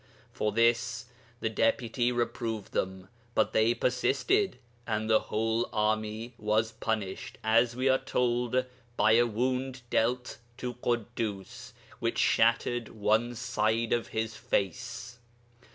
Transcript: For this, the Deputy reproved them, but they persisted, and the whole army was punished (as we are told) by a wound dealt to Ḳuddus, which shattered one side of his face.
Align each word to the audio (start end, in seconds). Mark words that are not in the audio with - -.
For 0.33 0.51
this, 0.51 1.05
the 1.41 1.49
Deputy 1.51 2.11
reproved 2.11 2.71
them, 2.71 3.07
but 3.35 3.53
they 3.53 3.75
persisted, 3.75 4.57
and 4.87 5.07
the 5.07 5.19
whole 5.29 5.69
army 5.71 6.33
was 6.39 6.71
punished 6.71 7.37
(as 7.43 7.75
we 7.75 7.87
are 7.87 7.99
told) 7.99 8.65
by 8.97 9.11
a 9.11 9.27
wound 9.27 9.83
dealt 9.91 10.39
to 10.57 10.73
Ḳuddus, 10.73 11.73
which 11.99 12.17
shattered 12.17 12.89
one 12.89 13.35
side 13.35 13.93
of 13.93 14.07
his 14.07 14.35
face. 14.35 15.19